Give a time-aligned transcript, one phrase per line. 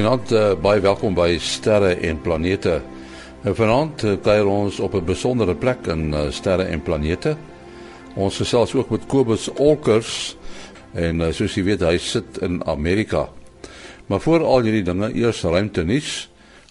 [0.00, 2.78] Goeienaand, uh, baie welkom by Sterre en Planete.
[3.42, 7.36] Nou vanaand uh, kuier ons op 'n besondere plek in uh, Sterre en Planete.
[8.16, 10.38] Ons gesels ook met Kobus Olkers
[10.96, 13.28] en uh, soos jy weet, hy sit in Amerika.
[14.06, 16.30] Maar voor al hierdie dinge, eers ruimte nuus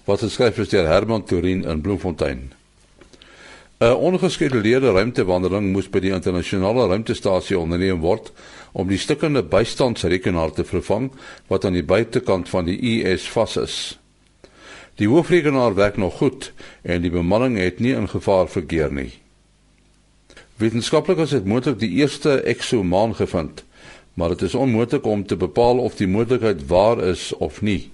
[0.10, 2.59] wat geskryf is deur Herman Turin in Bloemfontein.
[3.80, 8.34] 'n Ongeskeduleerde ruimtewandeling moes by die internasionale ruimtestasie onderneem word
[8.76, 11.06] om die stukkende bystandsrekenaar te vervang
[11.48, 13.76] wat aan die buitekant van die IS vas is.
[15.00, 16.52] Die hoofrekenaar werk nog goed
[16.84, 19.14] en die bemanning het nie in gevaar verkeer nie.
[20.60, 23.64] Wetenskaplikes het moontlik die eerste eksomaan gevind,
[24.14, 27.92] maar dit is onmoontlik om te bepaal of die moontlikheid waar is of nie.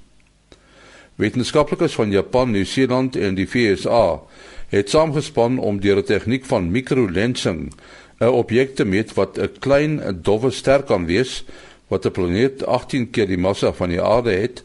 [1.22, 4.26] Wetenskaplikes van Japan, Nieu-Seeland en die VSA
[4.70, 7.74] het saamgespan om deur 'n tegniek van mikrolensing
[8.20, 11.44] 'n objek te meet wat 'n klein dowwe ster kan wees
[11.88, 14.64] wat 'n planeet 18 keer die massa van die aarde het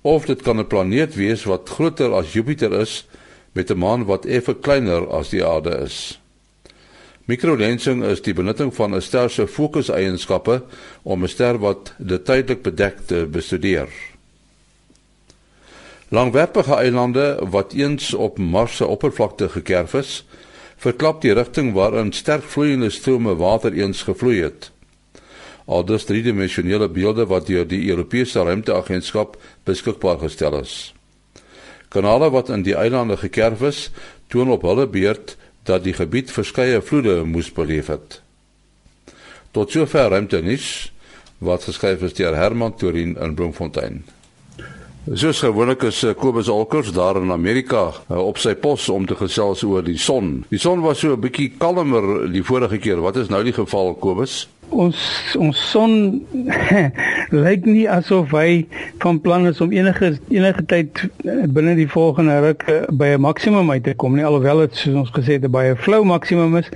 [0.00, 3.06] of dit kan 'n planeet wees wat groter as Jupiter is
[3.52, 6.20] met 'n maan wat effe kleiner as die aarde is.
[7.24, 10.62] Mikrolensing is die benutting van 'n ster se fokuseienskappe
[11.02, 13.88] om 'n ster wat dit tydelik bedek te bestudeer.
[16.12, 20.26] Langwerpige eilande wat eens op Mars se oppervlakte gekerf is,
[20.76, 24.68] verklap die rigting waarin sterk vloeiende strome water eens gevloei het.
[25.64, 30.92] Al dus driedimensionele beelde wat deur die Europese Ruimteagentskap beskikbaar gestel is.
[31.88, 33.88] Kanale wat in die eilande gekerf is,
[34.28, 38.20] toon op hulle beurt dat die gebied verskeie vloede moes beleef het.
[39.50, 40.92] Tot sover ruimtenis
[41.38, 44.04] wat geskryf is deur Herman Turin in Bloemfontein.
[45.10, 49.16] Soos gewoonlik is eh, Kobus Olkers daar in Amerika uh, op sy pos om te
[49.18, 50.44] gesels oor die son.
[50.52, 53.02] Die son was so 'n bietjie kalmer die vorige keer.
[53.02, 54.46] Wat is nou die geval Kobus?
[54.70, 56.22] Ons ons son
[57.46, 58.62] lyk nie asof hy
[59.02, 62.62] van plan is om enige enige tyd eh, binne die volgende ruk
[62.94, 65.74] by 'n maksimum uit te kom nie alhoewel dit soos ons gesê het 'n baie
[65.76, 66.70] flou maksimum is.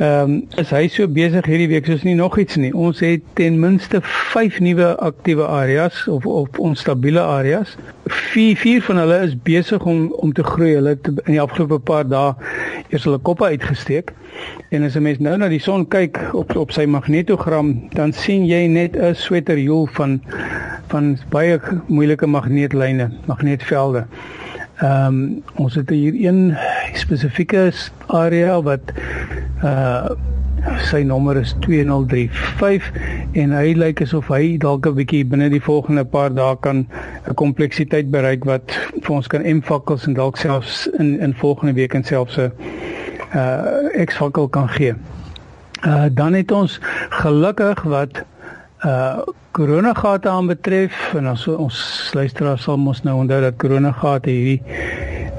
[0.00, 2.70] Ehm um, is hy so besig hierdie week soos nie nog iets nie.
[2.72, 7.74] Ons het ten minste 5 nuwe aktiewe areas of of onstabiele areas.
[8.06, 10.70] 4 4 van hulle is besig om om te groei.
[10.78, 12.32] Hulle het in die afgelope paar dae
[12.88, 14.14] eers hulle koppe uitgesteek.
[14.72, 18.46] En as 'n mens nou na die son kyk op op sy magnetogram, dan sien
[18.46, 20.22] jy net 'n sweterhiel van
[20.88, 24.06] van baie moeilike magneetlyne, magneetvelde.
[24.80, 26.56] Ehm um, ons het hier een
[26.94, 27.72] spesifieke
[28.06, 28.80] area wat
[29.62, 30.10] uh
[30.90, 32.88] sy nommer is 2035
[33.40, 36.86] en hy lyk asof hy dalk 'n bietjie binne die volgende paar dae kan
[37.28, 41.94] 'n kompleksiteit bereik wat vir ons kan M-fakkels en dalk selfs in in volgende week
[41.94, 42.52] en selfs 'n
[43.34, 44.94] uh X-fakkel kan gee.
[45.86, 48.22] Uh dan het ons gelukkig wat
[48.84, 49.18] uh
[49.50, 54.62] koronagate aanbetref en ons ons luisteraars sal mos nou onthou dat koronagate hierdie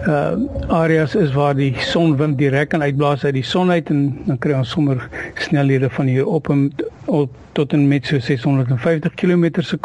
[0.08, 0.34] uh
[0.68, 4.56] areas is waar die sonwind direk kan uitblaas uit die son uit en dan kry
[4.58, 5.04] ons sommer
[5.36, 6.72] snelhede van hier op en
[7.06, 9.76] op tot en met so 650 km/s.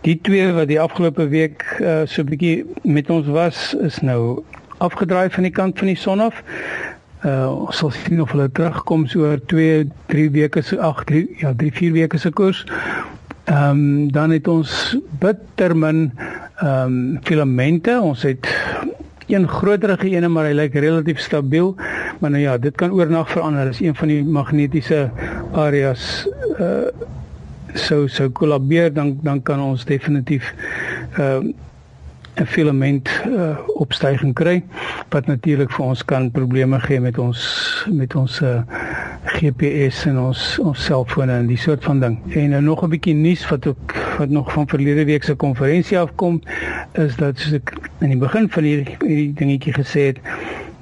[0.00, 4.44] Die twee wat die afgelope week uh so 'n bietjie met ons was is nou
[4.78, 6.42] afgedraai van die kant van die son af.
[7.24, 11.28] Uh ons sal sien of hulle terugkom so oor 2, 3 weke se ag 3
[11.38, 12.64] ja 3, 4 weke se koers.
[13.44, 16.12] Ehm um, dan het ons bittermin
[16.56, 18.00] ehm um, filamente.
[18.00, 18.46] Ons het
[19.32, 21.74] een groterige ene maar hy lyk relatief stabiel.
[22.20, 23.64] Maar nou ja, dit kan oornag verander.
[23.64, 25.10] Dit is een van die magnetiese
[25.52, 26.28] areas
[26.60, 26.86] uh
[27.72, 30.54] sou sou kollabeer dan dan kan ons definitief
[31.18, 31.40] uh
[32.34, 34.62] 'n filament uh, opstyging kry
[35.12, 37.40] wat natuurlik vir ons kan probleme gee met ons
[37.92, 38.62] met ons uh,
[39.42, 42.18] GPS en ons ons selfone en die soort van ding.
[42.38, 45.98] En uh, nog 'n bietjie nuus wat ook wat nog van verlede week se konferensie
[45.98, 46.42] afkom
[46.92, 50.20] is dat soos ek in die begin van hierdie hierdie dingetjie gesê het,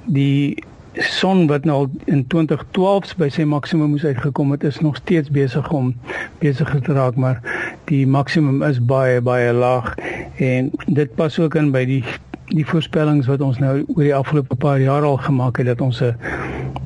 [0.04, 5.30] die son wat nou in 2012 by sy maksimum moes uitgekom het, is nog steeds
[5.30, 5.94] besig om
[6.38, 7.40] besig te raak, maar
[7.84, 9.94] die maksimum is baie baie laag
[10.36, 12.04] en dit pas ook in by die
[12.50, 16.02] die voorspellings wat ons nou oor die afgelope paar jaar al gemaak het dat ons
[16.02, 16.14] 'n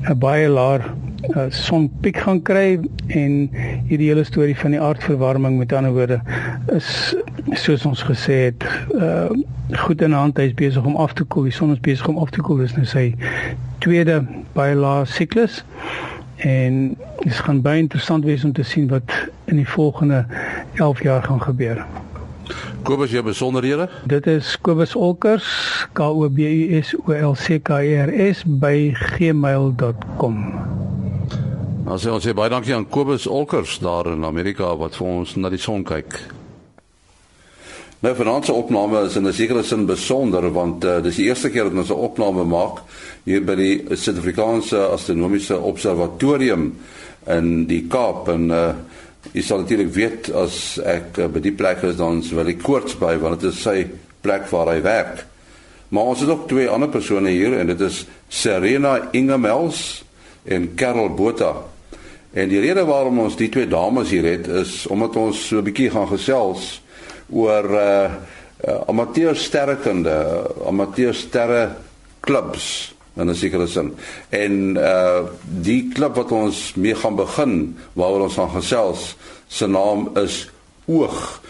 [0.09, 0.85] 'n baie laer
[1.33, 3.35] uh, sonpiek gaan kry en
[3.89, 6.21] hierdie hele storie van die aardverwarming met ander woorde
[6.75, 7.15] is
[7.65, 9.29] soos ons gesê het uh,
[9.85, 12.19] goed in hand hy is besig om af te koel die son is besig om
[12.21, 13.07] af te koel dis nou sy
[13.85, 14.21] tweede
[14.57, 15.63] baie lae siklus
[16.45, 19.11] en dit gaan baie interessant wees om te sien wat
[19.45, 20.25] in die volgende
[20.73, 21.85] 11 jaar gaan gebeur.
[22.85, 23.89] Kobus, jy besonderhede?
[24.05, 25.47] Dit is Kobus Olkers,
[25.93, 30.74] K O B U S O L C K E R S by gmail.com.
[31.85, 35.35] Ons sê ons sê baie dankie aan Kobus Olkers daar in Amerika wat vir ons
[35.37, 36.15] na die son kyk.
[38.01, 41.51] Nou vanaand se opname is in 'n sekere sin besonder want uh, dis die eerste
[41.51, 42.81] keer dat ons 'n opname maak
[43.25, 46.73] hier by die Suid-Afrikaanse Astronomiese Observatorium
[47.27, 48.73] in die Kaap en uh,
[49.33, 52.99] jy sal natuurlik weet as ek uh, by die plek is dan wil ek kort
[52.99, 53.85] by want dit is sy
[54.21, 55.25] plek waar hy werk.
[55.89, 60.03] Maar ons het ook twee ander persone hier en dit is Serena Ingemels
[60.45, 61.74] en Karel Botha.
[62.35, 65.63] En die rede waarom ons die twee dames hier het is omdat ons so 'n
[65.63, 66.81] bietjie gaan gesels
[67.31, 68.11] oor uh,
[68.67, 70.15] uh amateur sterrekunde,
[70.67, 71.75] amateur sterre
[72.19, 73.93] klubs en as sekere sin.
[74.29, 75.23] En uh
[75.63, 79.15] die klub wat ons mee gaan begin waaroor ons gaan gesels,
[79.47, 80.49] se naam is
[80.85, 81.41] Oog.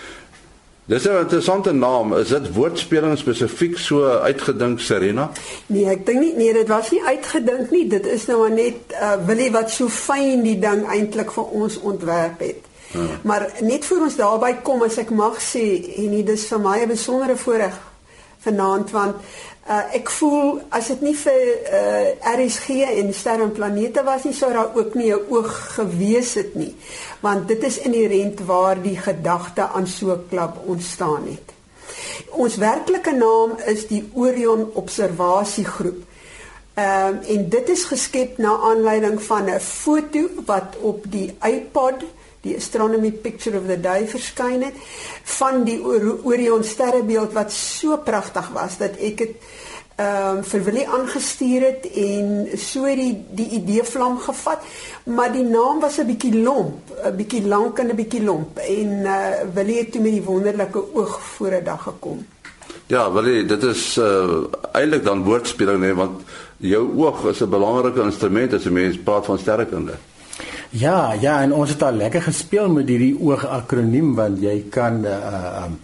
[0.85, 2.13] Dis 'n interessante naam.
[2.13, 5.31] Is dit woordspeling spesifiek so uitgedink Serena?
[5.65, 7.87] Nee, ek dink nie nee, dit was nie uitgedink nie.
[7.87, 12.39] Dit is nou net uh Willie wat so fyn die ding eintlik vir ons ontwerp
[12.39, 12.61] het.
[12.91, 13.01] Ja.
[13.21, 15.65] Maar net voor ons daarby kom as ek mag sê
[15.97, 17.81] en dit is vir my 'n besondere voorreg
[18.45, 19.15] vanaand want
[19.65, 24.35] Uh, ek voel as dit nie vir uh, RSG en sterre en planete was nie
[24.37, 26.75] sou daar ook nie 'n oog gewees het nie
[27.25, 31.49] want dit is inherent waar die gedagte aan so 'n klub ontstaan het.
[32.29, 36.03] Ons werklike naam is die Orion Observasiegroep.
[36.75, 42.05] Ehm um, en dit is geskep na aanleiding van 'n foto wat op die iPod
[42.45, 44.77] die astronomy picture of the day verskyn het
[45.37, 49.39] van die Orion sterrebeeld wat so pragtig was dat ek dit
[49.95, 54.65] ehm um, vir Willie aangestuur het en so die die idee vlam gevat
[55.07, 58.89] maar die naam was 'n bietjie lomp 'n bietjie lank en 'n bietjie lomp en
[59.07, 62.25] uh, Willie het toe met die wonderlike oog voor 'n dag gekom
[62.87, 66.21] Ja, Willie, dit is uh, eintlik dan woordspeling nee want
[66.57, 69.93] jou oog is 'n belangrike instrument as 'n mens praat van sterrekunde.
[70.75, 75.05] Ja, ja, en ons het al lekker gespeel met hierdie oog akroniem want jy kan
[75.07, 75.77] uh um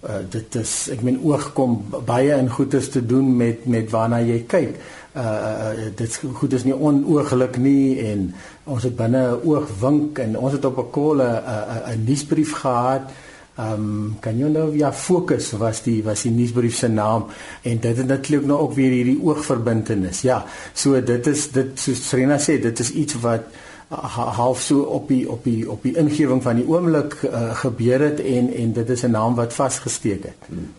[0.00, 1.74] uh, dit is ek meen oog kom
[2.08, 4.78] baie in goedes te doen met met waarna jy kyk.
[5.12, 8.30] Uh, dit goed is nie onooglik nie en
[8.64, 13.12] ons het binne 'n oogwink en ons het op 'n kolle 'n 'n nuusbrief gehad.
[13.58, 17.26] Ehm um, kan jy nou ja fokus was die was die nuusbrief se naam
[17.62, 20.20] en dit het natuurlik nou ook weer hierdie oogverbintenis.
[20.22, 23.42] Ja, so dit is dit soos Serena sê, dit is iets wat
[23.90, 28.20] half so op die op die op die ingewing van die oomblik uh, gebeur het
[28.20, 30.46] en en dit is 'n naam wat vasgesteek het.
[30.46, 30.72] Hmm.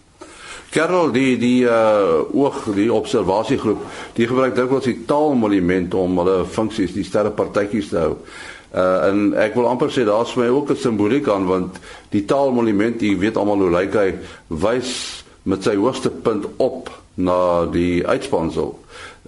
[0.70, 3.82] Karel die die uh oog die observasiegroep
[4.14, 8.16] die gebruik dikwels die taalmonument om hulle funksies die sterrepartytjies te hou.
[8.76, 11.80] Uh en ek wil amper sê daar's vir my ook 'n simboliek aan want
[12.10, 14.14] die taalmonument jy weet almal hoe lyk hy
[14.48, 18.80] wys met sy hoogste punt op na die uitspansel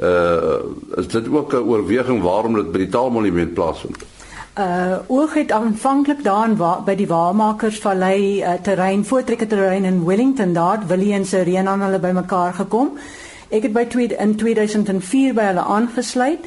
[0.01, 3.97] uh is dit ook 'n oorweging waarom dit by die taalmonument plaasvind?
[4.57, 10.83] Uh oog het aanvanklik daar by die Waarmakersvallei uh, terrein voortrekker terrein in Wellington daar
[10.87, 12.91] Willie en Serena aan hulle bymekaar gekom.
[13.49, 16.39] Ek het by twee, in 2004 by hulle aangesluit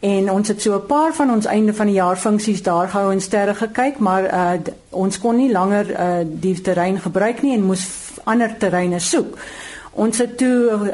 [0.00, 3.12] en ons het so 'n paar van ons einde van die jaar funksies daar gehou
[3.12, 4.60] en sterre gekyk, maar uh
[4.90, 7.88] ons kon nie langer uh die terrein gebruik nie en moes
[8.24, 9.38] ander terreine soek.
[9.96, 10.90] Ons het toe 'n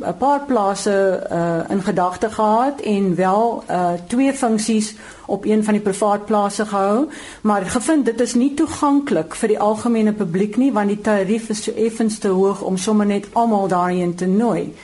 [0.00, 4.94] uh, paar plase uh, in gedagte gehad en wel uh, twee funksies
[5.26, 7.08] op een van die privaat plase gehou,
[7.40, 11.62] maar gevind dit is nie toeganklik vir die algemene publiek nie want die tarief is
[11.62, 14.74] so effens te hoog om sommer net almal daarin te nooi.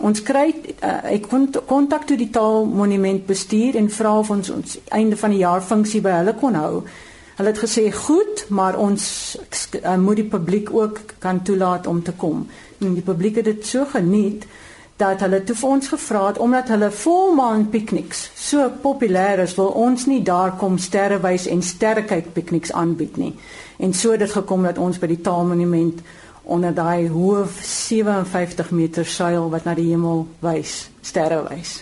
[0.00, 4.50] Ons kry uh, ek kon kontak toe die taal monument bestuur en vra of ons
[4.50, 6.82] ons einde van die jaar funksie by hulle kon hou.
[7.34, 9.04] Hulle het gesê goed, maar ons
[9.80, 12.46] uh, moet die publiek ook kan toelaat om te kom.
[12.78, 14.46] En die publiek het dit so geniet
[14.96, 19.72] dat hulle toe vir ons gevra het omdat hulle volmaan pikniks so populêr is wil
[19.74, 23.32] ons nie daar kom sterrewys en sterrekyk pikniks aanbied nie.
[23.82, 25.98] En so het dit gekom dat ons by die taalmonument
[26.44, 31.80] onder daai hoë 57 meter suil wat na die hemel wys sterrewys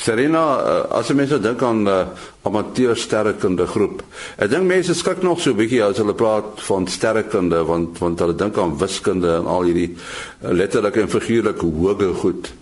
[0.00, 2.06] Serena, eh, as jy mense dink aan 'n uh,
[2.48, 4.02] amateur sterrekunde groep.
[4.38, 8.18] Ek dink mense skrik nog so 'n bietjie as hulle praat van sterrekunde want want
[8.18, 12.52] hulle dink aan wiskunde en al hierdie uh, letterlike en figuurlike hoë goed.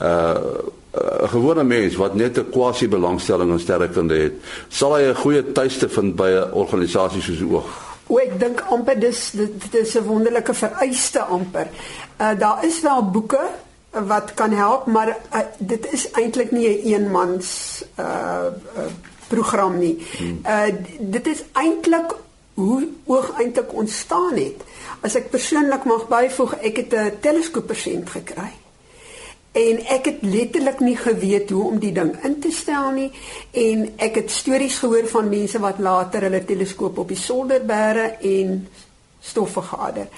[0.00, 0.38] Uh
[0.94, 4.34] 'n gewone mens wat net 'n quasi belangstelling in sterrekunde het,
[4.68, 7.66] sal hy 'n goeie tuiste vind by 'n organisasie soos Oog.
[8.06, 11.66] O, ek dink amper dis dit is 'n wonderlike vereiste amper.
[12.20, 13.50] Uh daar is wel boeke
[14.06, 17.48] wat kan help, maar uh, dit is eintlik nie 'n een eenmans
[17.98, 18.04] uh,
[18.76, 18.92] uh
[19.28, 20.06] program nie.
[20.46, 20.66] Uh
[20.98, 22.14] dit is eintlik
[22.54, 24.62] hoe oog eintlik ontstaan het.
[25.00, 28.52] As ek persoonlik mag byvoeg, ek het 'n teleskoop persent gekry.
[29.52, 33.12] En ek het letterlik nie geweet hoe om die ding in te stel nie
[33.52, 38.16] en ek het stories gehoor van mense wat later hulle teleskoop op die solder bære
[38.20, 38.68] en
[39.20, 40.08] stof vergader.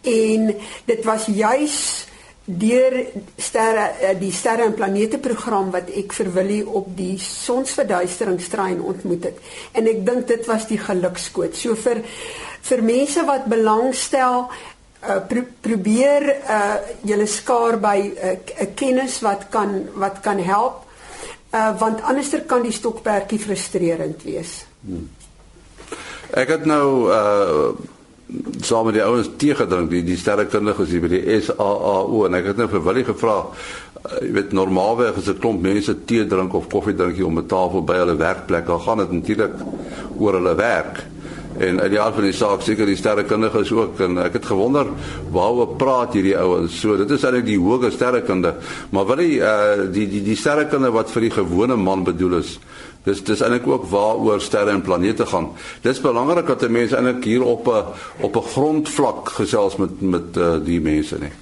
[0.00, 0.54] En
[0.84, 2.06] dit was juis
[2.44, 2.96] deur
[3.38, 9.30] sterre eh, die sterre en planete program wat ek vir Willie op die sonsverduisteringstrein ontmoet
[9.30, 9.38] het.
[9.78, 11.54] En ek dink dit was die gelukskoot.
[11.56, 12.02] So vir
[12.62, 19.48] vir mense wat belangstel uh, pro probeer uh, julle skaar by 'n uh, kennis wat
[19.50, 20.84] kan wat kan help.
[21.52, 24.64] Uh, want anderster kan die stokperdjie frustrerend wees.
[24.80, 25.10] Hmm.
[26.30, 27.74] Ek het nou uh
[28.62, 29.90] saam met die ouens tee gedrink.
[29.92, 34.18] Die die sterrekundiges hier by die SAAO en ek het nou vir Willie gevra uh,
[34.20, 37.46] jy weet normaalweg as 'n klomp mense tee drink of koffie drink hier om 'n
[37.46, 38.66] tafel by hulle werkplek.
[38.66, 39.54] Dan gaan dit natuurlik
[40.18, 41.04] oor hulle werk.
[41.58, 44.00] En uit die aard van die saak seker die sterrekundiges ook.
[44.00, 44.86] En ek het gewonder
[45.30, 46.80] waaroor praat hierdie ouens.
[46.80, 48.54] So dit is eintlik die hoë sterrekunde.
[48.90, 52.58] Maar Willie uh, die die die sterrekunde wat vir die gewone man bedoel is
[53.02, 55.50] Dis dis eintlik ook waaroor sterre en planete gaan.
[55.82, 57.84] Dis belangrik dat 'n mens eintlik hier op 'n
[58.20, 61.32] op 'n grondvlak gesels met met uh, die mense nie.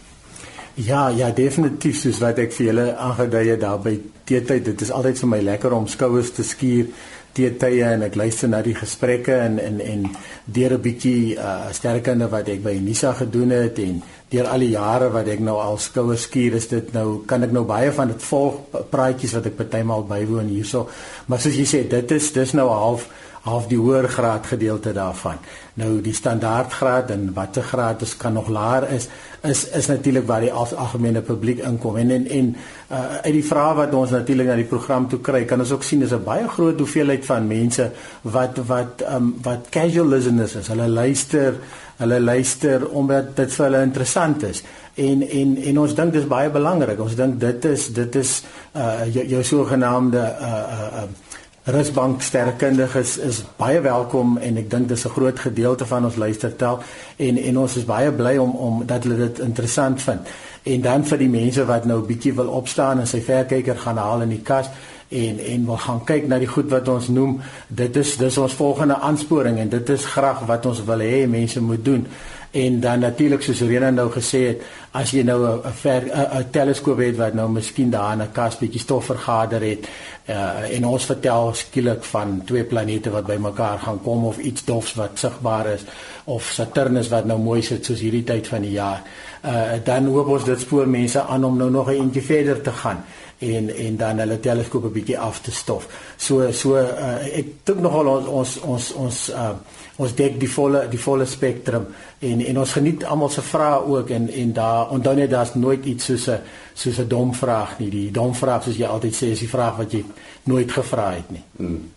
[0.74, 4.64] Ja, ja, definitief soos wat ek vir julle aangedui het daar by teetyd.
[4.64, 6.86] Dit is altyd vir my lekker om skouers te skuur
[7.32, 10.06] teetye en ek luister na die gesprekke en en en
[10.44, 14.72] deur 'n bietjie uh, sterkende wat ek by Nisa gedoen het en deur al die
[14.76, 18.12] jare wat ek nou al skouers skuur is dit nou kan ek nou baie van
[18.12, 18.60] dit volg
[18.92, 20.86] praatjies wat ek partymal bywoon hierso.
[21.26, 23.08] Maar soos jy sê dit is dis nou half
[23.40, 25.38] half die hoër graad gedeelte daarvan.
[25.80, 29.08] Nou die standaard graad en watter graad is kan nog laer is
[29.42, 31.96] is is natuurlik waar die algemene publiek inkom.
[31.96, 32.56] En en en
[32.90, 35.82] uh, uit die vrae wat ons natuurlik na die program toe kry kan ons ook
[35.82, 37.90] sien is 'n baie groot hoeveelheid van mense
[38.22, 40.68] wat wat um, wat casual listeners is.
[40.68, 41.54] Hulle luister
[41.96, 44.62] hulle luister omdat dit vir hulle interessant is.
[44.94, 48.42] En en en ons dink dis baie belangrik ons dink dit is dit is
[48.76, 51.29] uh, jou, jou sogenaamde uh, uh, uh,
[51.70, 56.80] Rusbank sterkundiges is, baie welkom en ek dink dis 'n groot gedeelte van ons luistertel
[57.16, 60.20] en en ons is baie bly om om dat hulle dit interessant vind.
[60.62, 64.22] En dan vir die mense wat nou bietjie wil opstaan en sy verkyker gaan haal
[64.22, 64.66] in die kas
[65.08, 68.54] en en wil gaan kyk na die goed wat ons noem, dit is dis ons
[68.54, 72.06] volgende aansporing en dit is graag wat ons wil hê mense moet doen
[72.50, 77.16] en dan natuurlik soos Rena nou gesê het as jy nou 'n 'n teleskoop het
[77.16, 79.88] wat nou miskien daar in 'n kas bietjie stof vergader het
[80.28, 84.94] uh, en ons vertel skielik van twee planete wat bymekaar gaan kom of iets dofs
[84.94, 85.84] wat sigbaar is
[86.24, 89.02] of Saturnus wat nou mooi sit soos hierdie tyd van die jaar
[89.44, 92.72] uh, dan hoop ons dit spoor mense aan om nou nog 'n entjie verder te
[92.72, 93.04] gaan
[93.40, 95.88] en en dan hulle teleskoop 'n bietjie af te stof.
[96.16, 99.50] So so uh, ek dink nogal ons ons ons ons uh,
[99.96, 101.86] ons dek die volle die volle spektrum
[102.18, 105.84] en en ons geniet almal se vrae ook en en daar onthou net daar's nooit
[105.84, 106.40] iets soos 'n
[106.74, 109.76] soos 'n dom vraag nie die dom vraag soos jy altyd sê is die vraag
[109.76, 110.04] wat jy
[110.44, 111.42] nooit gevra het nie.
[111.56, 111.90] Hmm.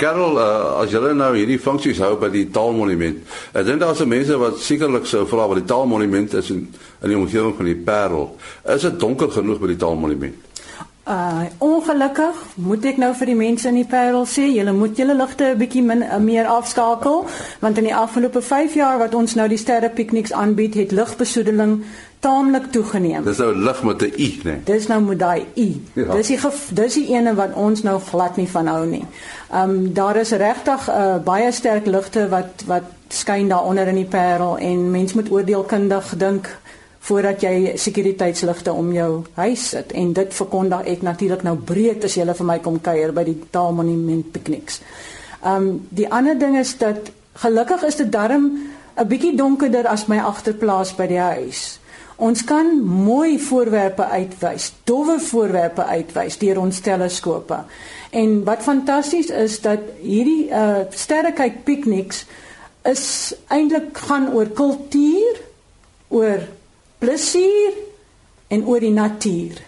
[0.00, 3.18] Karel, uh, as julle nou hierdie funksies hou by die taalmonument,
[3.52, 6.68] ek dink daar's mense wat sekerlik sou vra wat die taalmonument is in
[7.00, 8.26] in die omgewing van die Parel.
[8.68, 10.36] Is dit donker genoeg by die taalmonument?
[11.10, 15.16] Uh ongelukkig moet ek nou vir die mense in die Parel sê, julle moet julle
[15.18, 17.24] ligte 'n bietjie min uh, meer afskakel
[17.60, 21.82] want in die afgelope 5 jaar wat ons nou die sterre pikniks aanbied, het ligbesoedeling
[22.20, 23.24] taamlik toegeneem.
[23.24, 24.42] Dis nou lig met 'n u, né?
[24.44, 24.60] Nee.
[24.64, 25.68] Dis nou met daai u.
[25.92, 26.14] Ja.
[26.14, 26.38] Dis die
[26.72, 29.04] dis die ene wat ons nou glad nie van hou nie.
[29.54, 34.58] Um daar is regtig uh, baie sterk ligte wat wat skyn daaronder in die Parel
[34.58, 36.58] en mens moet oordeelkundig dink
[37.00, 42.16] voordat jy sekuriteitsligte om jou huis sit en dit verkondig ek natuurlik nou breed as
[42.16, 44.80] jy vir my kom kuier by die Taalmonument pikniks.
[45.44, 48.50] Um die ander ding is dat gelukkig is dit darm
[48.96, 51.78] 'n bietjie donkerder as my agterplaas by die huis.
[52.16, 57.64] Ons kan mooi voorwerpe uitwys, dowwe voorwerpe uitwys deur ons teleskope.
[58.10, 62.26] En wat fantasties is dat hierdie uh sterrekyk pikniks
[62.82, 65.40] is eintlik gaan oor kultuur,
[66.08, 66.44] oor
[67.00, 67.76] plesier
[68.52, 69.60] en oor die natuur.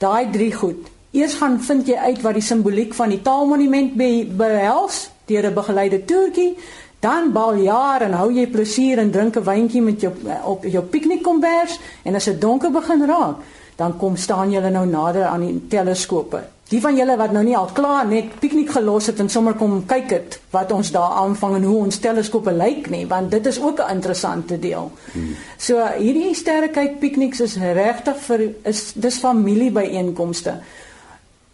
[0.00, 0.88] Daai drie goed.
[1.12, 5.54] Eers gaan vind jy uit wat die simboliek van die taalmonument be behels deur 'n
[5.54, 6.56] begeleide toertjie,
[7.00, 10.12] dan bal jaar en hou jy plesier en drink 'n wyntjie met jou
[10.44, 13.36] op jou piknikkombers en as dit donker begin raak,
[13.76, 16.42] dan kom staan julle nou nader aan die teleskope.
[16.70, 19.80] Die van julle wat nou nie al klaar net piknik gelos het en sommer kom
[19.90, 23.58] kyk het wat ons daar aanvang en hoe ons teleskope lyk nie, want dit is
[23.58, 24.90] ook 'n interessante deel.
[25.12, 25.34] Hmm.
[25.58, 30.54] So hierdie sterrekyk pikniks is regtig vir is dis familiebyeenkomste.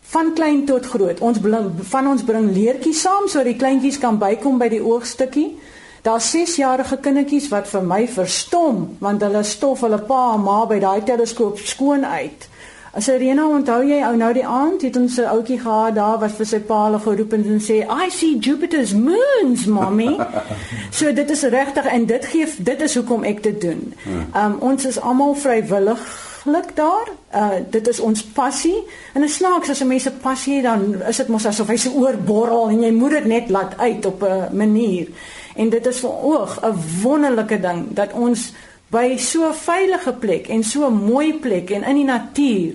[0.00, 1.20] Van klein tot groot.
[1.20, 5.58] Ons bling, van ons bring leertjies saam sodat die kleintjies kan bykom by die oogstukkie.
[6.02, 10.78] Daar's 6-jarige kindertjies wat vir my verstom want hulle stof hulle pa en ma by
[10.78, 12.48] daai teleskoop skoon uit
[12.98, 16.46] Serena, onthou jy ou nou die aand het ons 'n ouetjie gehad daar was vir
[16.46, 20.16] sy paal geroep en sê I see Jupiter's moons, mommy.
[20.98, 23.94] so dit is regtig en dit gee dit is hoekom ek dit doen.
[24.34, 27.08] Um ons is almal vrywilliglik daar.
[27.34, 28.84] Uh dit is ons passie.
[29.14, 31.92] En 'n snaaks as 'n mens se passie dan is dit mos asof hy se
[31.92, 35.08] oorborrel en jy moet dit net laat uit op 'n manier.
[35.56, 38.52] En dit is vir oog 'n wonderlike ding dat ons
[38.90, 42.74] by so 'n veilige plek en so 'n mooi plek en in die natuur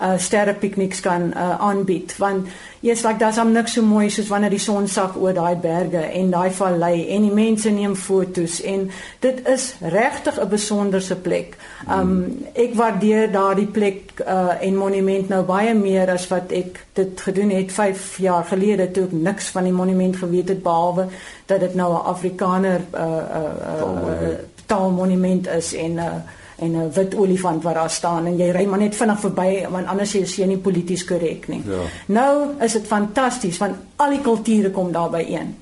[0.00, 2.14] uh sterre pikniks kan uh, aanbied.
[2.16, 2.46] Want
[2.80, 6.00] jy's like daar's am niks so mooi soos wanneer die son sak oor daai berge
[6.00, 8.62] en daai vallei en die mense neem fotos.
[8.62, 8.90] En
[9.20, 11.56] dit is regtig 'n besonderse plek.
[11.88, 17.20] Um ek waardeer daardie plek uh en monument nou baie meer as wat ek dit
[17.20, 21.06] gedoen het 5 jaar gelede toe ek niks van die monument geweet het behalwe
[21.46, 23.52] dat dit nou 'n Afrikaner uh uh,
[23.84, 24.38] uh, uh
[24.70, 28.64] taalmonument is en 'n uh, en 'n wit olifant wat daar staan en jy ry
[28.64, 31.62] maar net vinnig verby want anders is jy nie polities korrek nie.
[31.66, 31.82] Ja.
[32.06, 35.56] Nou is dit fantasties want al die kulture kom daar by een.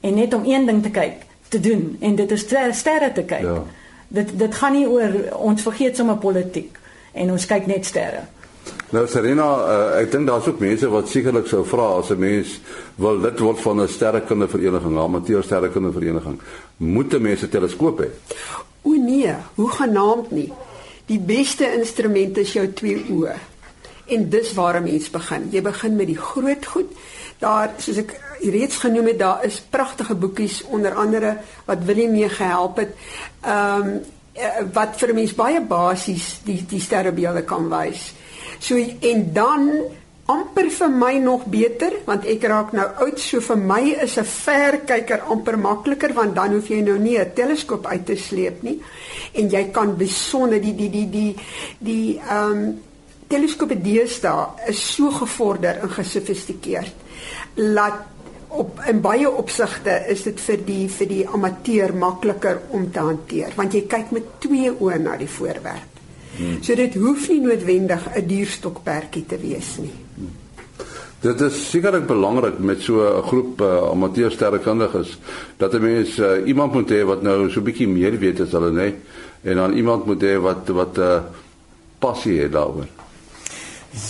[0.00, 3.40] En net om een ding te kyk, te doen en dit is sterre te kyk.
[3.40, 3.62] Ja.
[4.08, 6.78] Dit dit gaan nie oor ons vergeet sommer politiek
[7.12, 8.26] en ons kyk net sterre.
[8.92, 12.60] Nou Serena, uh, ek dink daar's ook mense wat sekerlik sou vra as 'n mens
[13.00, 16.40] wil lid word van 'n sterrekundevereniging, 'n amateur sterrekundevereniging,
[16.76, 18.08] moet 'n mens 'n teleskoop hê?
[18.82, 20.52] O nee, hoe genaamd nie.
[21.06, 23.34] Die beste instrument is jou twee oë.
[24.06, 25.48] En dis waar 'n mens begin.
[25.50, 26.90] Jy begin met die groot goed.
[27.38, 32.28] Daar, soos ek reeds genoem het, daar is pragtige boekies onder andere wat Willie mee
[32.28, 32.92] gehelp het.
[33.40, 34.00] Ehm um,
[34.72, 38.14] wat vir mense baie basies die die sterrebeelde kan wys.
[38.62, 39.68] So en dan
[40.30, 44.24] amper vir my nog beter want ek raak nou oud so vir my is 'n
[44.24, 48.78] verkyker amper makliker want dan hoef jy nou nie 'n teleskoop uit te sleep nie.
[49.34, 51.36] En jy kan besonder die die die die
[51.78, 52.80] die ehm um,
[53.28, 56.94] teleskope deesdae is so gevorder en gesofistikeerd
[57.54, 58.04] laat
[58.48, 63.52] op in baie opsigte is dit vir die vir die amateur makliker om te hanteer.
[63.56, 65.91] Want jy kyk met twee oë na die voorwerp
[66.36, 66.62] Hmm.
[66.62, 69.92] So dit hoef nie noodwendig 'n dierstokperdjie te wees nie.
[70.14, 70.30] Hmm.
[71.22, 75.18] Dit is sekerlik belangrik met so 'n groep uh, amateur sterrekundiges
[75.56, 78.52] dat 'n mens uh, iemand moet hê wat nou so 'n bietjie meer weet as
[78.52, 78.92] hulle nê
[79.42, 81.20] en dan iemand moet hê wat wat 'n uh,
[81.98, 82.86] passie het daaroor.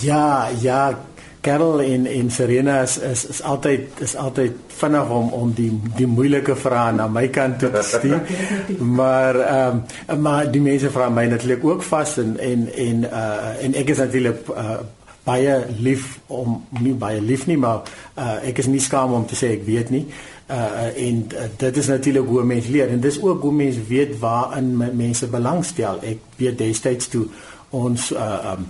[0.01, 0.99] Ja, ja,
[1.43, 6.07] Karel en en Serena is is, is altyd is altyd vinnig om om die die
[6.07, 8.21] moeilike vrae na my kant toe te stuur.
[8.99, 13.63] maar ehm um, maar die mense vra my natuurlik ook vas en en en uh
[13.65, 14.77] en ek is natuurlik uh,
[15.23, 17.81] baie lief om nie baie lief nie maar
[18.15, 20.05] uh, ek is nie skaam om te sê ek weet nie.
[20.47, 24.15] Uh en uh, dit is natuurlik hoe mense leer en dis ook hoe mense weet
[24.23, 25.99] waarin mense belangstel.
[26.03, 27.27] Ek weet destyds toe
[27.69, 28.67] ons uh um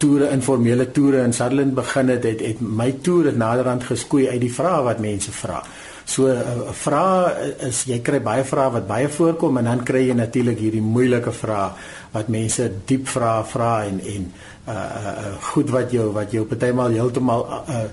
[0.00, 4.40] toere informele toere in Sutherland begin het het, het my toer het naderhand geskoei uit
[4.40, 5.60] die vrae wat mense vra.
[6.04, 10.06] So 'n uh, vrae is jy kry baie vrae wat baie voorkom en dan kry
[10.08, 11.70] jy natuurlik hierdie moeilike vrae
[12.12, 14.32] wat mense diep vrae vra en en
[14.68, 17.84] uh, uh goed wat jou wat jou partymal heeltemal uh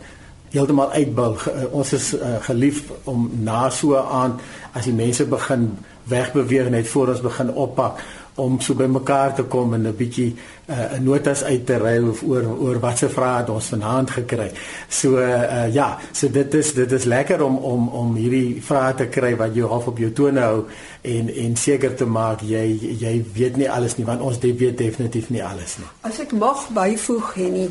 [0.52, 1.36] heeltemal uitbou.
[1.36, 4.42] Uh, ons is uh, gelief om na so aand
[4.74, 8.00] as die mense begin wegbeweeg net voor ons begin oppak
[8.38, 10.36] om so bymekaar te kom en 'n bietjie
[10.70, 14.52] uh, 'n notas uit te ruil oor oor watse vrae het ons vanaand gekry.
[14.90, 19.08] So uh, ja, so dit is dit is lekker om om om hierdie vrae te
[19.08, 20.66] kry wat jou half op jou tone hou
[21.02, 22.66] en en seker te maak jy
[23.00, 25.88] jy weet nie alles nie want ons weet definitief nie alles nie.
[26.02, 27.70] As ek mag byvoeg Henny,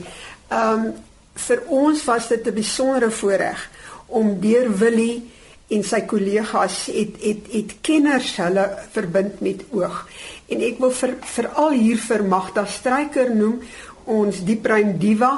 [0.48, 0.92] ehm um,
[1.36, 3.70] vir ons was dit 'n besondere voorreg
[4.06, 5.30] om deur Willie
[5.68, 10.04] en sy kollegas het het het kenners hulle verbind met oog.
[10.48, 13.60] En ek wil vir veral hier vir Magda Stryker noem,
[14.06, 15.32] ons diepbrein diva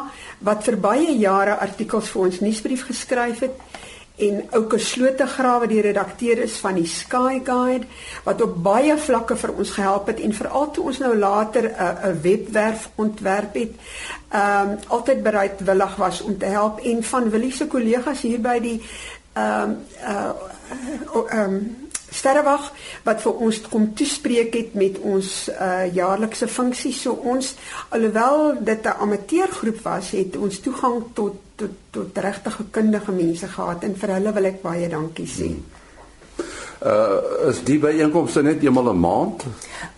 [0.45, 3.65] wat vir baie jare artikels vir ons nuusbrief geskryf het
[4.19, 7.87] en ouke slotegrawe die redakteur is van die Sky Guide
[8.25, 12.11] wat op baie vlakke vir ons gehelp het en veral toe ons nou later 'n
[12.11, 13.73] 'n webwerf ontwerp het,
[14.31, 18.59] ehm um, altyd bereidwillig was om te help en van Willie se kollegas hier by
[18.59, 18.83] die
[19.39, 20.33] ehm uh
[21.31, 21.77] ehm um,
[22.11, 22.71] sterrewag
[23.05, 27.55] wat vir ons kom toespreek het met ons uh jaarlikse funksie so ons
[27.89, 33.83] alhoewel dit 'n amateurgroep was het ons toegang tot tot tot regtige kundige mense gehad
[33.83, 35.49] en vir hulle wil ek baie dankie sê.
[35.53, 35.88] Hmm.
[36.85, 39.45] Uh is die byeenkomste net eenmal 'n maand?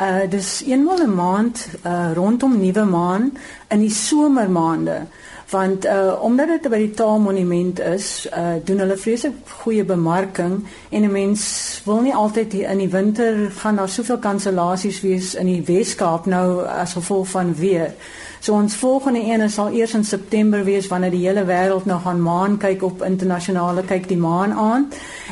[0.01, 3.37] Uh dis eenmal 'n maand uh rondom nuwe maan
[3.69, 5.07] in die somermaande
[5.51, 11.03] want uh omdat dit by die taalmonument is, uh doen hulle vreeslik goeie bemarking en
[11.03, 11.43] 'n mens
[11.85, 16.27] wil nie altyd hier in die winter gaan daar soveel kansellasies wees in die Weskaap
[16.27, 17.93] nou as gevolg van weer.
[18.40, 22.22] So ons volgende een sal eers in September wees wanneer die hele wêreld nou gaan
[22.24, 24.87] maan kyk op internasionale kyk die maan aan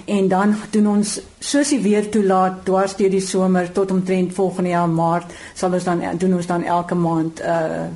[0.04, 4.70] en dan doen ons soos die weer toelaat dwars deur die somer tot omtrent volgende
[4.70, 7.88] jaar maart sal ons dan doen ons dan elke maand uh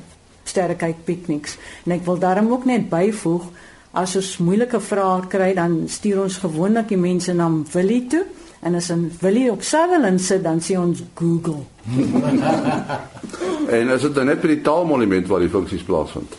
[0.43, 1.57] sterre kyk pikniks.
[1.85, 3.45] En ek wil daarom ook net byvoeg
[3.93, 8.23] as ons moeilike vrae kry dan stuur ons gewoonlik die mense na Willie toe
[8.63, 11.63] en as 'n Willie op Sutherland sit dan sien ons Google.
[13.77, 16.33] en is dit dan net by die taalmonument waar die funksies plaasvind?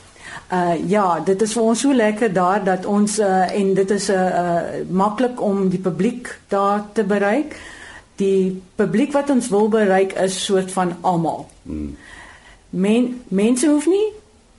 [0.53, 4.09] Uh ja, dit is vir ons so lekker daar dat ons uh en dit is
[4.09, 7.57] 'n uh, uh, maklik om die publiek daar te bereik.
[8.17, 11.49] Die publiek wat ons wil bereik is soort van almal.
[11.62, 11.97] Hmm.
[12.71, 14.12] Men mense hoef nie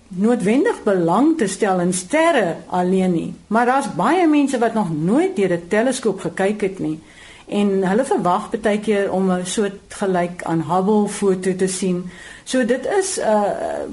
[0.07, 5.35] noodwendig belang te stel in sterre alleen nie, maar daar's baie mense wat nog nooit
[5.35, 6.99] deur 'n teleskoop gekyk het nie
[7.45, 12.09] en hulle verwag baie keer om 'n soort gelyk aan Hubble foto te sien.
[12.43, 13.43] So dit is uh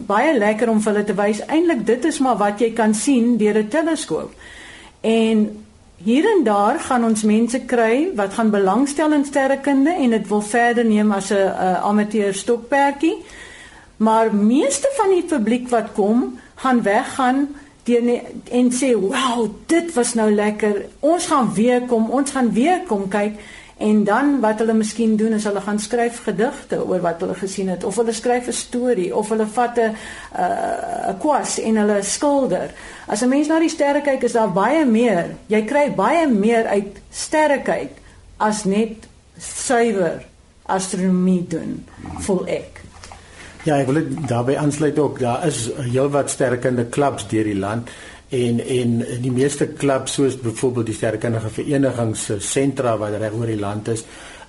[0.07, 3.37] baie lekker om vir hulle te wys eintlik dit is maar wat jy kan sien
[3.37, 4.33] deur 'n teleskoop.
[5.01, 5.65] En
[5.97, 10.41] hier en daar gaan ons mense kry wat gaan belangstel in sterrekunde en dit wil
[10.41, 13.17] verder neem as 'n uh, amateur stokperdjie.
[14.03, 17.49] Maar meeste van die publiek wat kom, gaan weggaan
[17.87, 18.09] teen
[18.51, 20.87] en sê wow dit was nou lekker.
[21.01, 23.39] Ons gaan weer kom ons gaan weer kom kyk.
[23.83, 27.71] En dan wat hulle miskien doen is hulle gaan skryf gedigte oor wat hulle gesien
[27.73, 29.95] het of hulle skryf 'n storie of hulle vat 'n
[31.11, 32.71] 'n kwas en hulle skilder.
[33.07, 35.35] As 'n mens na die sterre kyk is daar baie meer.
[35.47, 37.91] Jy kry baie meer uit sterre kyk
[38.37, 40.23] as net suiwer
[40.67, 41.85] astronomie doen
[42.19, 42.83] vol ek
[43.63, 45.21] Ja, ek wil daarbey aansluit ook.
[45.23, 47.91] Daar is heelwat sterkende klubs deur die land
[48.33, 53.53] en en die meeste klubs soos byvoorbeeld die sterkende verenigings se sentra wat reg oor
[53.53, 54.03] die land is,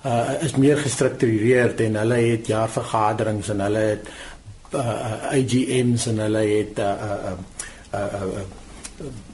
[0.04, 4.10] uh is meer gestruktureerd en hulle het jaarvergaderings en hulle het
[4.74, 7.38] uh AGMs en hulle het uh uh uh,
[7.94, 8.63] uh, uh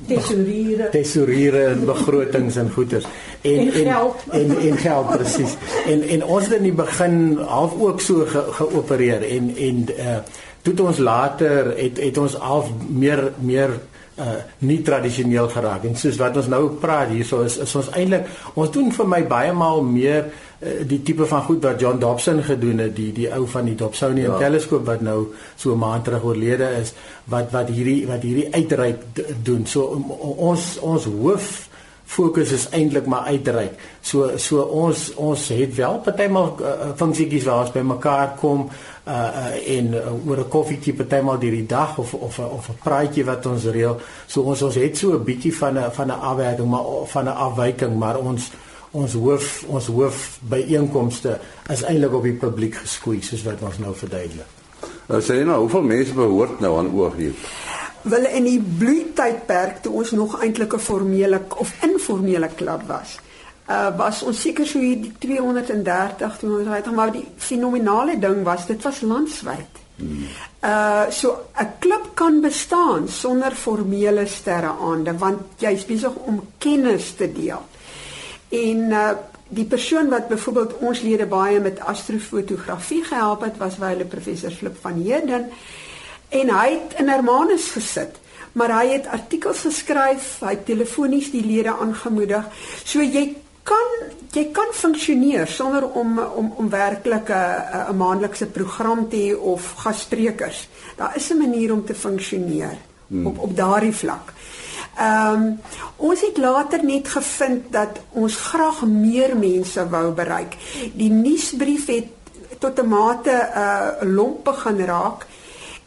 [0.06, 3.04] tesouriere tesouriere en begrotings en goeder
[3.40, 4.24] en en geld.
[4.30, 8.44] en en geld presies en en ons het in die begin half ook so ge,
[8.60, 10.20] geopereer en en uh
[10.62, 13.78] toe ons later het het ons half meer meer
[14.20, 14.36] uh
[14.68, 18.72] nie tradisioneel geraak en soos wat ons nou praat hierso is is ons eintlik ons
[18.74, 22.84] doen vir my baie maal meer uh, die tipe van goed wat John Dobson gedoen
[22.84, 24.42] het die die ou van die Dobsonian ja.
[24.42, 26.92] teleskoop wat nou so 'n maand terug oorlede is
[27.24, 29.00] wat wat hierdie wat hierdie uitreik
[29.42, 30.10] doen so um,
[30.50, 31.69] ons ons hoof
[32.10, 33.78] fokus is eintlik maar uitreik.
[34.02, 39.76] So so ons ons het wel partymal uh, funksietjies waar ons bymekaar kom uh, uh
[39.76, 43.46] en uh, oor 'n koffietjie partymal deur die dag of of of 'n praatjie wat
[43.46, 44.00] ons reël.
[44.26, 47.36] So ons ons het so 'n bietjie van 'n van 'n afwerking maar van 'n
[47.46, 48.50] afwyking, maar ons
[48.90, 51.38] ons hoof ons hoof byeenkomste
[51.70, 54.50] is eintlik op die publiek geskoei soos wat ons nou verduidelik.
[55.06, 57.34] Nou sê jy nou hoeveel mense behoort nou aan oorgeneem?
[58.02, 63.18] Wel in die bloeitydperk toe ons nog eintlik 'n formele of informele klub was.
[63.68, 68.82] Uh was ons seker so hier die 230 230 maar die fenominale ding was dit
[68.82, 69.74] was landwyd.
[69.96, 70.24] Hmm.
[70.64, 77.32] Uh so 'n klub kan bestaan sonder formele sterreaande want jy's besig om kennis te
[77.32, 77.62] deel.
[78.48, 79.10] En uh
[79.52, 84.76] die persoon wat byvoorbeeld ons lede baie met astrofotografie gehelp het was wyle professor Flip
[84.80, 85.50] van Heerden
[86.30, 88.18] en hy het in Hermanus gesit
[88.52, 92.48] maar hy het artikels geskryf hy het telefonies die lede aangemoedig
[92.84, 93.36] so jy
[93.70, 93.94] kan
[94.34, 99.72] jy kan funksioneer sonder om om om werklik 'n 'n maandelikse program te hê of
[99.84, 102.76] gassprekers daar is 'n manier om te funksioneer
[103.08, 103.26] hmm.
[103.26, 104.32] op op daardie vlak
[105.00, 105.60] Ehm um,
[105.96, 110.56] ons het later net gevind dat ons graag meer mense wou bereik.
[110.94, 112.08] Die nuusbrief het
[112.58, 115.26] tot 'n mate 'n uh, lomp begin raak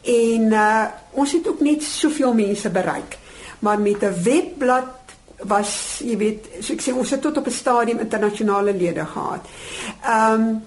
[0.04, 3.18] en uh, ons het ook net soveel mense bereik.
[3.58, 4.84] Maar met 'n webblad
[5.42, 9.46] was jy weet so ek sê ons het tot op 'n stadium internasionale lede gehad.
[10.02, 10.64] Ehm um,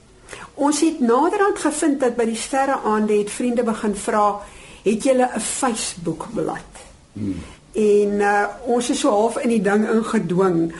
[0.54, 4.39] ons het naderhand gevind dat by die sterre aande het vriende begin vra
[4.84, 6.86] het julle 'n Facebook bladsy?
[7.13, 7.43] Hmm
[7.78, 10.71] en uh, ons is so half in die ding ingedwing.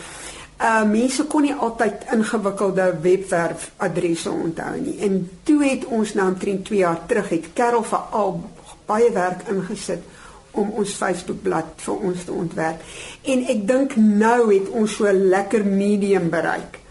[0.58, 4.96] Uh mense kon nie altyd ingewikkelde webwerf adresse onthou nie.
[5.06, 8.32] En toe het ons nou omtrent 2 jaar terug het Karel vir al
[8.90, 10.02] baie werk ingesit
[10.58, 12.82] om ons Facebookblad vir ons te ontwerp.
[13.22, 16.82] En ek dink nou het ons so lekker medium bereik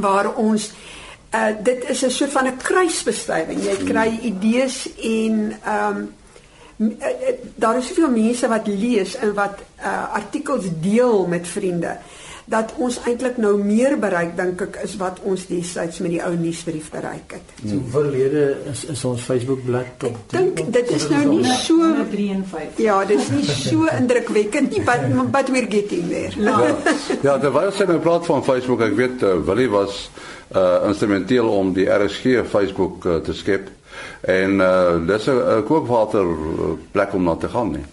[0.00, 0.72] waar ons
[1.36, 3.64] uh dit is 'n soort van 'n kruisbestuiving.
[3.64, 6.08] Jy kry idees en um,
[6.76, 11.96] Eh, eh, daar is soveel mense wat lees en wat uh, artikels deel met vriende
[12.46, 16.30] dat ons eintlik nou meer bereik dink ek is wat ons destyds met die ou
[16.38, 17.54] nuusbrief bereik het.
[17.58, 20.20] So verlede is is ons Facebook bladsy op.
[20.30, 22.78] Dink dit is nou nie so 53.
[22.84, 26.30] Ja, dit is nie so indrukwekkend nie, but but we're getting there.
[26.38, 26.70] Ja,
[27.28, 30.06] ja terwyl sy nou praat van Facebook, ek weet uh, Willie was
[30.54, 33.72] uh instrumenteel om die RSG Facebook uh, te skep
[34.22, 36.30] en uh dis 'n kookwater
[36.94, 37.86] plek om na te gaan nie.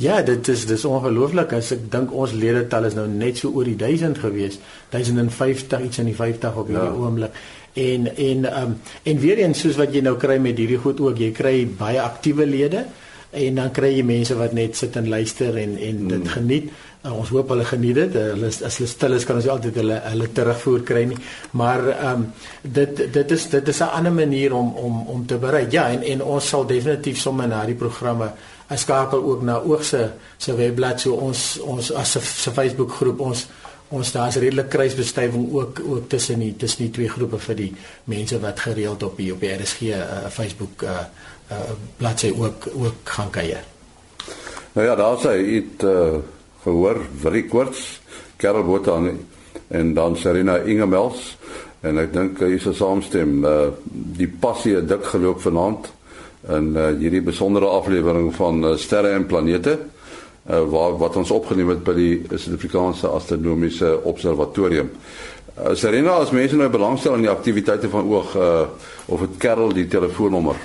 [0.00, 3.68] Ja, dit is dis ongelooflik as ek dink ons ledetal is nou net so oor
[3.68, 4.56] die 1000 gewees.
[4.94, 7.00] 1050 iets in die 50 op hierdie ja.
[7.04, 7.40] oomblik.
[7.76, 8.72] En en um
[9.12, 12.00] en weer eens soos wat jy nou kry met hierdie goed ook, jy kry baie
[12.00, 12.86] aktiewe lede
[13.30, 16.08] en dan kry jy mense wat net sit en luister en en hmm.
[16.14, 16.70] dit geniet.
[17.00, 18.16] Uh, ons hoop hulle geniet dit.
[18.16, 21.18] Uh, hulle as hulle stil is kan ons altyd hulle hulle terugvoer kry nie.
[21.60, 22.24] Maar ehm um,
[22.62, 25.72] dit dit is dit is 'n ander manier om om om te bereik.
[25.76, 28.32] Ja, en en ons sal definitief sommer na die programme
[28.70, 30.04] as skakel ook na Oog se
[30.38, 33.46] se webblad so ons ons as 'n se Facebook groep ons
[33.88, 37.72] ons daar's redelik kruisbestuiving ook ook tussen die tussen die twee groepe vir die
[38.04, 40.90] mense wat gereeld op die op die RSG uh, Facebook uh,
[41.50, 43.64] uh, bladsy ook ook gaan kuier.
[44.72, 46.22] Nou ja, daar sê dit uh,
[46.62, 47.76] gehoor baie kort
[48.36, 49.00] Karel Botha
[49.68, 51.36] en dan Serena Ingemels
[51.80, 53.72] en ek dink hy is saamstem uh,
[54.18, 55.90] die passie het dik geloop vanaand
[56.48, 61.68] in uh, hierdie besondere aflewering van uh, sterre en planete uh, waar wat ons opgeneem
[61.74, 64.90] het by die Suid-Afrikaanse Astronomiese Observatorium.
[65.58, 68.62] Uh, Serena, as mense nou belangstel in die aktiwiteite van oog uh,
[69.06, 70.56] of het Karel die telefoonnommer?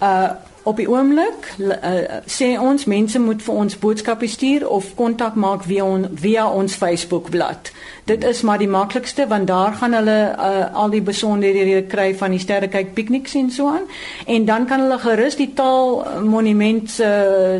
[0.00, 5.36] Uh op die oomblik uh, sê ons mense moet vir ons boodskappe stuur of kontak
[5.38, 7.70] maak via on, via ons Facebook bladsy.
[8.06, 12.34] Dit is maar die maklikste want daar gaan hulle uh, al die besonderhede kry van
[12.34, 13.86] die sterrekyk pikniks en so aan
[14.26, 17.10] en dan kan hulle gerus die taal monument se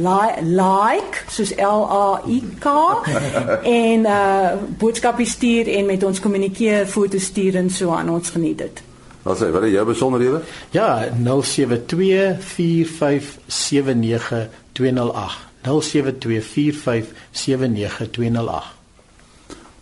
[0.00, 2.66] uh, like soos L A I K
[3.62, 8.10] en 'n uh, boodskap stuur en met ons kommunikeer, foto's stuur en so aan.
[8.10, 8.82] Ons geniet dit.
[9.22, 10.40] Wat sê, wat is jou besonderhede?
[10.70, 11.14] Ja, 0724579208.
[15.62, 15.68] 0724579208.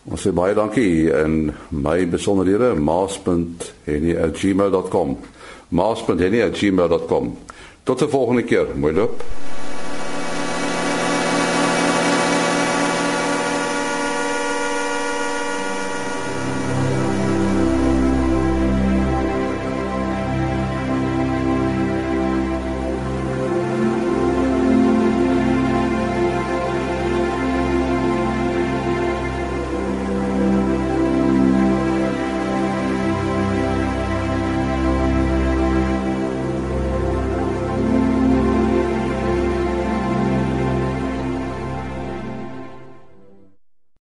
[0.09, 5.19] Ons sê baie dankie en my besonderhede maas.henny@gmail.com
[5.69, 7.39] maas.henny@gmail.com.
[7.83, 8.67] Tot 'n volgende keer.
[8.75, 9.23] Mooi loop.